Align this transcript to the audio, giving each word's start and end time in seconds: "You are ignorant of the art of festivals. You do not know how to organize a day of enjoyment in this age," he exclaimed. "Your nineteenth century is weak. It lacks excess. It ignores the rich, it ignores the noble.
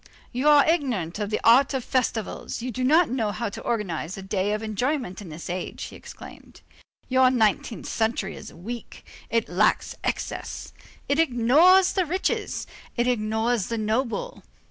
"You 0.31 0.49
are 0.49 0.67
ignorant 0.67 1.19
of 1.19 1.29
the 1.29 1.39
art 1.43 1.75
of 1.75 1.83
festivals. 1.83 2.59
You 2.63 2.71
do 2.71 2.83
not 2.83 3.11
know 3.11 3.31
how 3.31 3.49
to 3.49 3.61
organize 3.61 4.17
a 4.17 4.23
day 4.23 4.51
of 4.51 4.63
enjoyment 4.63 5.21
in 5.21 5.29
this 5.29 5.47
age," 5.47 5.83
he 5.83 5.95
exclaimed. 5.95 6.61
"Your 7.07 7.29
nineteenth 7.29 7.85
century 7.87 8.35
is 8.35 8.51
weak. 8.51 9.05
It 9.29 9.47
lacks 9.47 9.93
excess. 10.03 10.73
It 11.07 11.19
ignores 11.19 11.93
the 11.93 12.07
rich, 12.07 12.31
it 12.31 12.65
ignores 13.07 13.67
the 13.67 13.77
noble. 13.77 14.41